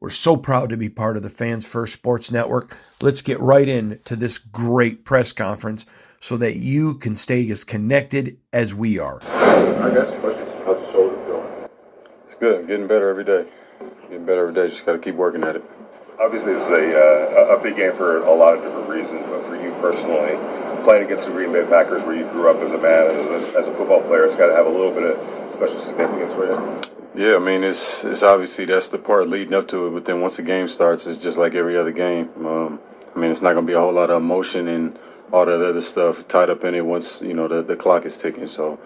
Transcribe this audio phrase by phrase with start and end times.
[0.00, 2.74] We're so proud to be part of the Fans First Sports Network.
[3.02, 5.84] Let's get right into this great press conference
[6.18, 9.20] so that you can stay as connected as we are.
[9.22, 10.48] I got some questions.
[10.64, 11.68] How's your shoulder feeling?
[12.24, 12.66] It's good.
[12.66, 13.46] Getting better every day.
[14.08, 14.68] Getting better every day.
[14.68, 15.64] Just got to keep working at it.
[16.18, 19.44] Obviously, this is a, uh, a big game for a lot of different reasons, but
[19.44, 20.38] for you personally,
[20.82, 23.54] playing against the Green Bay Packers, where you grew up as a man and as
[23.54, 26.32] a, as a football player, it's got to have a little bit of special significance
[26.32, 26.80] for you.
[27.14, 30.20] Yeah, I mean, it's it's obviously that's the part leading up to it, but then
[30.20, 32.30] once the game starts, it's just like every other game.
[32.46, 32.80] Um,
[33.14, 34.98] I mean, it's not going to be a whole lot of emotion and
[35.32, 38.16] all that other stuff tied up in it once you know the, the clock is
[38.16, 38.48] ticking.
[38.48, 38.78] So,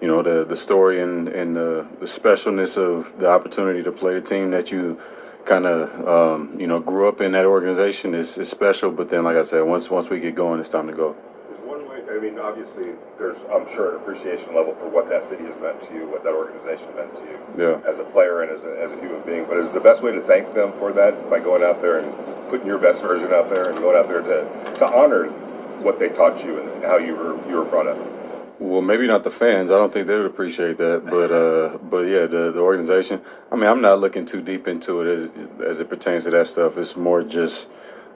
[0.00, 4.14] you know, the the story and and the, the specialness of the opportunity to play
[4.14, 5.00] the team that you
[5.44, 8.92] kind of um, you know grew up in that organization is, is special.
[8.92, 11.16] But then, like I said, once once we get going, it's time to go.
[11.48, 11.96] There's one way.
[12.08, 15.82] I mean, obviously, there's I'm sure an appreciation level for what that city has meant
[15.88, 17.80] to you, what that organization meant to you, Yeah.
[17.90, 19.44] as a player and as a, as a human being.
[19.44, 22.14] But is the best way to thank them for that by going out there and
[22.48, 25.26] putting your best version out there and going out there to to honor
[25.82, 27.98] what they taught you and how you were you were brought up.
[28.60, 29.72] Well, maybe not the fans.
[29.72, 33.20] I don't think they would appreciate that, but uh, but yeah, the the organization.
[33.50, 35.08] I mean, I'm not looking too deep into it
[35.60, 36.78] as, as it pertains to that stuff.
[36.78, 37.68] It's more just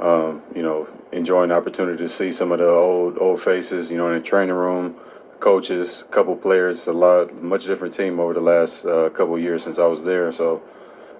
[0.00, 3.90] um, you know enjoying the opportunity to see some of the old old faces.
[3.90, 4.96] You know, in the training room,
[5.40, 9.78] coaches, couple players, a lot much different team over the last uh, couple years since
[9.78, 10.30] I was there.
[10.32, 10.62] So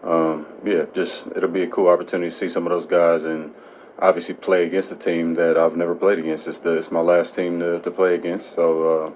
[0.03, 3.55] um, yeah, just it'll be a cool opportunity to see some of those guys and
[3.99, 6.47] obviously play against a team that I've never played against.
[6.47, 9.13] It's the it's my last team to, to play against, so uh,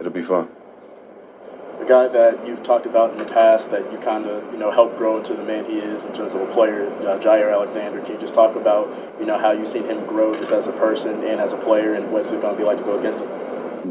[0.00, 0.48] it'll be fun.
[1.84, 4.70] The guy that you've talked about in the past that you kind of you know
[4.70, 8.00] helped grow into the man he is in terms of a player, uh, Jaire Alexander.
[8.00, 8.88] Can you just talk about
[9.20, 11.92] you know how you've seen him grow just as a person and as a player,
[11.92, 13.28] and what's it going to be like to go against him?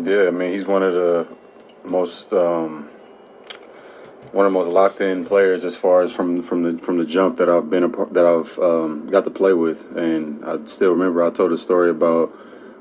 [0.03, 1.27] Yeah, I mean he's one of the
[1.83, 2.89] most um,
[4.31, 7.05] one of the most locked in players as far as from from the from the
[7.05, 10.93] jump that I've been a, that I've um, got to play with, and I still
[10.93, 12.35] remember I told a story about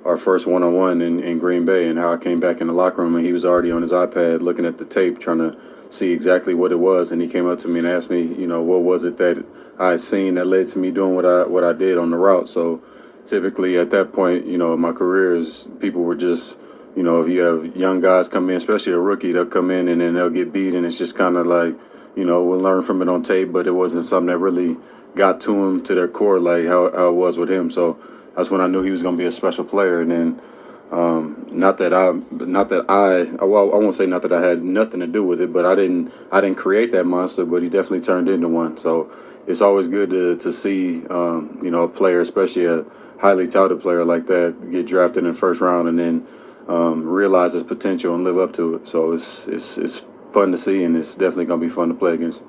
[0.05, 2.73] our first one on one in Green Bay and how I came back in the
[2.73, 5.57] locker room and he was already on his iPad looking at the tape trying to
[5.91, 8.47] see exactly what it was, and he came up to me and asked me, you
[8.47, 9.45] know, what was it that
[9.79, 12.17] I had seen that led to me doing what I what I did on the
[12.17, 12.49] route.
[12.49, 12.83] So
[13.27, 16.57] typically at that point, you know, my career is people were just
[16.97, 19.89] you know, if you have young guys come in, especially a rookie, they'll come in
[19.89, 21.75] and then they'll get beat, and it's just kind of like,
[22.15, 24.77] you know, we'll learn from it on tape, but it wasn't something that really
[25.15, 27.71] got to them to their core like how, how it was with him.
[27.71, 27.98] So
[28.34, 30.01] that's when I knew he was going to be a special player.
[30.01, 30.43] And then,
[30.91, 34.63] um, not that I, not that I, well, I won't say not that I had
[34.63, 37.69] nothing to do with it, but I didn't, I didn't create that monster, but he
[37.69, 38.77] definitely turned into one.
[38.77, 39.11] So
[39.47, 42.84] it's always good to to see, um, you know, a player, especially a
[43.21, 46.27] highly touted player like that, get drafted in the first round and then
[46.69, 48.87] um, realize his potential and live up to it.
[48.87, 50.03] So it's it's it's
[50.33, 52.43] fun to see, and it's definitely going to be fun to play against.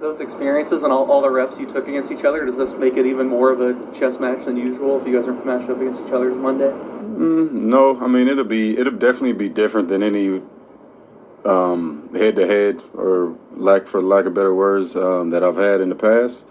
[0.00, 2.96] Those experiences and all, all the reps you took against each other, does this make
[2.96, 5.80] it even more of a chess match than usual if you guys are matched up
[5.80, 6.70] against each other Monday?
[6.70, 10.40] Mm, no, I mean it'll be it'll definitely be different than any
[12.18, 15.88] head to head, or lack for lack of better words, um, that I've had in
[15.88, 16.44] the past.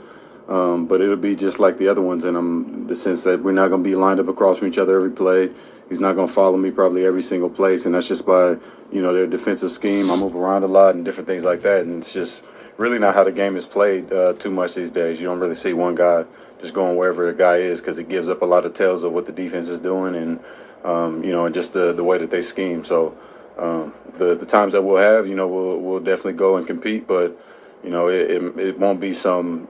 [0.47, 3.67] Um, but it'll be just like the other ones in the sense that we're not
[3.67, 5.51] going to be lined up across from each other every play.
[5.89, 8.57] He's not going to follow me probably every single place, and that's just by
[8.91, 10.09] you know their defensive scheme.
[10.09, 12.43] I move around a lot and different things like that, and it's just
[12.77, 15.19] really not how the game is played uh, too much these days.
[15.19, 16.25] You don't really see one guy
[16.61, 19.11] just going wherever the guy is because it gives up a lot of tells of
[19.11, 20.39] what the defense is doing and
[20.83, 22.83] um, you know and just the the way that they scheme.
[22.83, 23.17] So
[23.57, 27.07] um, the the times that we'll have, you know, we'll we'll definitely go and compete,
[27.07, 27.37] but
[27.83, 29.67] you know it, it, it won't be some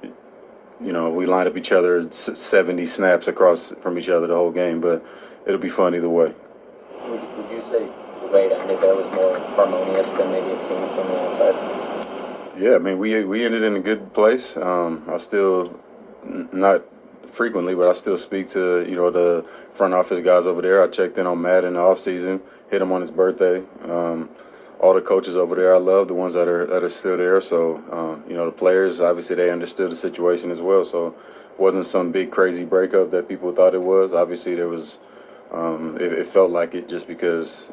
[0.81, 4.51] you know, we line up each other 70 snaps across from each other the whole
[4.51, 5.04] game, but
[5.45, 6.33] it'll be fun either way.
[7.06, 7.89] Would, would you say
[8.21, 11.87] the way ended there was more harmonious than maybe it seemed from the outside?
[12.57, 14.57] Yeah, I mean, we we ended in a good place.
[14.57, 15.80] Um, I still,
[16.51, 16.81] not
[17.27, 20.81] frequently, but I still speak to, you know, the front office guys over there.
[20.81, 23.63] I checked in on Matt in the off season, hit him on his birthday.
[23.83, 24.30] Um,
[24.80, 27.39] all the coaches over there I love, the ones that are that are still there.
[27.42, 30.83] So um, you know the players obviously they understood the situation as well.
[30.83, 34.13] So it wasn't some big crazy breakup that people thought it was.
[34.13, 34.98] Obviously there was
[35.51, 37.68] um, it, it, felt like it just because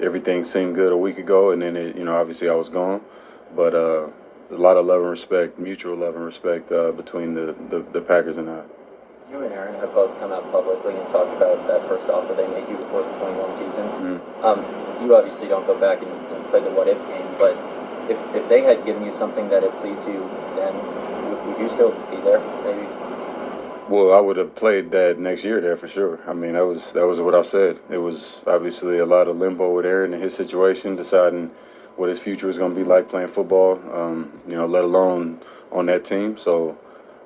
[0.00, 3.00] everything seemed good a week ago, and then it, you know obviously I was gone,
[3.54, 4.08] but uh,
[4.50, 8.00] a lot of love and respect, mutual love and respect uh, between the, the, the
[8.00, 8.62] Packers and I
[9.34, 12.46] you and Aaron have both come out publicly and talked about that first offer they
[12.46, 13.86] made you before the 21 season.
[13.90, 14.44] Mm-hmm.
[14.44, 14.58] Um,
[15.02, 17.58] you obviously don't go back and, and, play the what if game, but
[18.08, 20.22] if, if they had given you something that had pleased you,
[20.54, 20.76] then
[21.28, 22.86] would, would you still be there, maybe?
[23.88, 26.20] Well, I would have played that next year there for sure.
[26.28, 27.80] I mean, that was that was what I said.
[27.90, 31.50] It was obviously a lot of limbo with Aaron and his situation, deciding
[31.96, 33.80] what his future was going to be like playing football.
[33.92, 35.40] Um, you know, let alone
[35.72, 36.36] on that team.
[36.38, 36.78] So.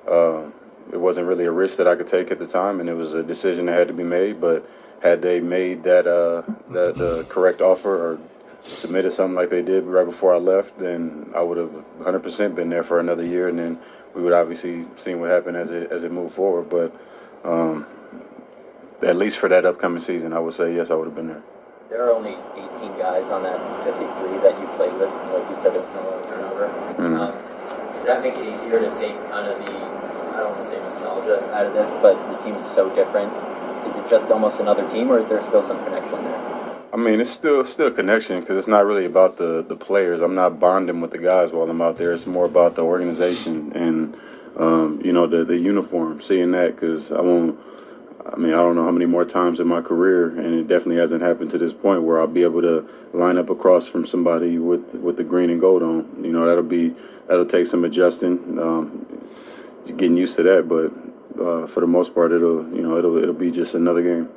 [0.07, 0.49] Uh,
[0.91, 3.13] it wasn't really a risk that I could take at the time, and it was
[3.13, 4.41] a decision that had to be made.
[4.41, 4.67] But
[5.01, 8.19] had they made that uh, that the correct offer or
[8.63, 12.69] submitted something like they did right before I left, then I would have 100% been
[12.69, 13.79] there for another year, and then
[14.13, 16.69] we would obviously see what happened as it as it moved forward.
[16.69, 16.95] But
[17.43, 17.85] um,
[19.01, 21.43] at least for that upcoming season, I would say yes, I would have been there.
[21.89, 25.09] There are only 18 guys on that 53 that you played with.
[25.33, 26.67] Like you said, it's no turnover.
[26.69, 27.15] Mm-hmm.
[27.17, 30.69] Um, does that make it easier to take kind of the I don't want to
[30.69, 33.33] say nostalgia out of this, but the team is so different.
[33.87, 36.77] Is it just almost another team, or is there still some connection there?
[36.93, 40.21] I mean, it's still still a connection because it's not really about the the players.
[40.21, 42.13] I'm not bonding with the guys while I'm out there.
[42.13, 44.15] It's more about the organization and
[44.57, 46.21] um, you know the the uniform.
[46.21, 47.59] Seeing that because I won't.
[48.31, 50.97] I mean, I don't know how many more times in my career, and it definitely
[50.97, 54.57] hasn't happened to this point where I'll be able to line up across from somebody
[54.57, 56.23] with with the green and gold on.
[56.23, 56.95] You know, that'll be
[57.27, 58.59] that'll take some adjusting.
[58.59, 59.07] Um,
[59.97, 60.67] getting used to that.
[60.67, 60.93] But
[61.41, 64.29] uh, for the most part, it'll you know it'll it'll be just another game.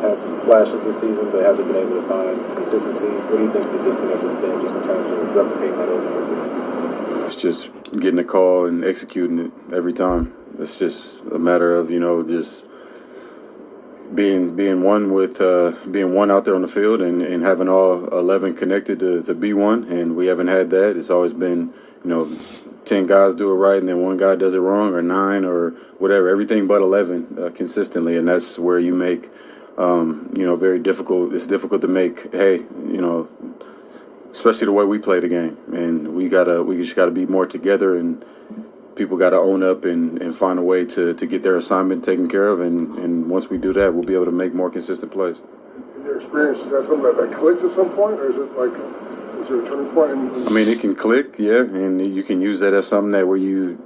[0.00, 3.06] Has some flashes this season, but hasn't been able to find consistency.
[3.06, 7.26] What do you think the disconnect has been, just in terms of replicating that over?
[7.26, 10.32] It's just getting a call and executing it every time.
[10.58, 12.64] It's just a matter of you know just
[14.14, 17.68] being being one with uh, being one out there on the field and, and having
[17.68, 20.96] all eleven connected to, to be one, and we haven't had that.
[20.96, 21.72] It's always been
[22.04, 22.38] you know
[22.84, 25.70] 10 guys do it right and then one guy does it wrong or nine or
[25.98, 29.28] whatever everything but 11 uh, consistently and that's where you make
[29.76, 33.28] um, you know very difficult it's difficult to make hey you know
[34.30, 37.44] especially the way we play the game and we gotta we just gotta be more
[37.44, 38.24] together and
[38.96, 42.28] people gotta own up and, and find a way to, to get their assignment taken
[42.28, 45.12] care of and, and once we do that we'll be able to make more consistent
[45.12, 45.40] plays
[45.96, 48.58] in your experience is that something that, that clicks at some point or is it
[48.58, 48.72] like
[49.40, 50.48] is there a turning point?
[50.48, 53.36] I mean, it can click, yeah, and you can use that as something that where
[53.36, 53.78] you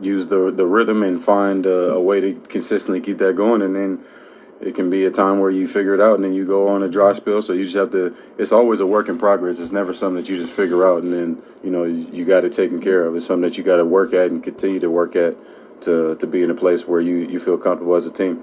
[0.00, 3.74] use the the rhythm and find a, a, way to consistently keep that going, and
[3.74, 4.04] then
[4.60, 6.82] it can be a time where you figure it out and then you go on
[6.82, 7.40] a dry spell.
[7.40, 8.14] So you just have to.
[8.38, 9.60] It's always a work in progress.
[9.60, 12.44] It's never something that you just figure out and then you know you, you got
[12.44, 13.14] it taken care of.
[13.14, 15.36] It's something that you got to work at and continue to work at
[15.82, 18.42] to to be in a place where you you feel comfortable as a team.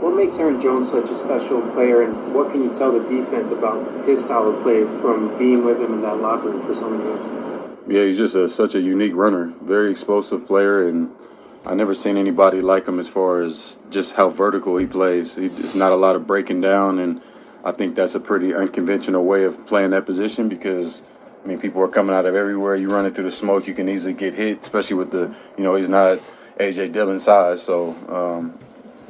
[0.00, 3.50] What makes Aaron Jones such a special player, and what can you tell the defense
[3.50, 6.88] about his style of play from being with him in that locker room for so
[6.88, 7.38] many years?
[7.88, 11.10] Yeah, he's just a, such a unique runner, very explosive player, and
[11.68, 15.36] I never seen anybody like him as far as just how vertical he plays.
[15.36, 17.20] It's not a lot of breaking down, and
[17.64, 21.02] I think that's a pretty unconventional way of playing that position because.
[21.40, 22.74] I mean, people are coming out of everywhere.
[22.74, 25.62] You run it through the smoke, you can easily get hit, especially with the, you
[25.62, 26.18] know, he's not
[26.58, 27.62] AJ Dillon size.
[27.62, 28.58] So um,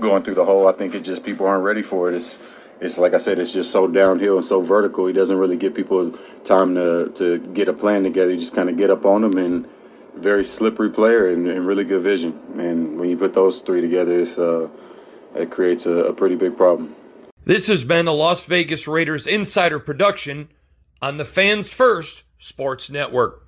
[0.00, 0.69] going through the hole.
[0.69, 2.15] I think it's just people aren't ready for it.
[2.15, 2.38] It's
[2.81, 5.07] it's like I said, it's just so downhill and so vertical.
[5.07, 8.31] He doesn't really give people time to to get a plan together.
[8.31, 9.69] You just kind of get up on them and
[10.19, 12.39] very slippery player and, and, really good vision.
[12.59, 14.69] And when you put those three together, uh,
[15.35, 16.95] it creates a, a pretty big problem.
[17.45, 20.49] This has been a Las Vegas Raiders insider production.
[21.01, 23.48] on the Fans First Sports Network.